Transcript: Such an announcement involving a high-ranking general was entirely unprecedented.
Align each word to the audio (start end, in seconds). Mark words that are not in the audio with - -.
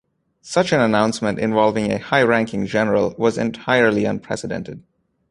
Such 0.41 0.73
an 0.73 0.79
announcement 0.81 1.37
involving 1.37 1.91
a 1.91 1.99
high-ranking 1.99 2.65
general 2.65 3.13
was 3.19 3.37
entirely 3.37 4.05
unprecedented. 4.05 4.81